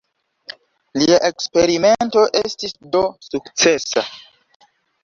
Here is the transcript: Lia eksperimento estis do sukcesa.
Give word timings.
Lia 1.01 1.19
eksperimento 1.29 2.25
estis 2.43 2.77
do 2.97 3.05
sukcesa. 3.31 4.07